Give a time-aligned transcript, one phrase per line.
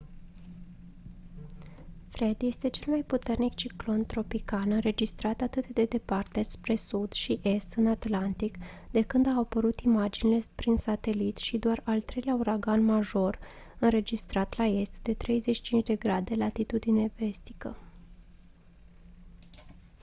[2.09, 7.73] fred este cel mai puternic ciclon tropical înregistrat atât de departe spre sud și est
[7.73, 8.57] în atlantic
[8.91, 13.39] de când au apărut imaginile prin satelit și doar al treilea uragan major
[13.79, 15.17] înregistrat la est de 35°v